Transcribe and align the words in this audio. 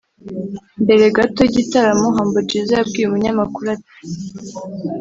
Mbere 0.83 1.05
gato 1.17 1.39
y’igitaramo 1.41 2.05
Humble 2.15 2.41
Jizzo 2.49 2.73
yabwiye 2.77 3.05
umunyamakuru 3.07 3.67
ati 3.75 3.93